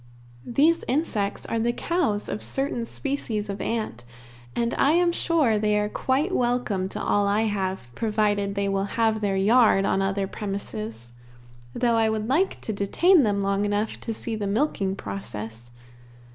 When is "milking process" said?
14.47-15.69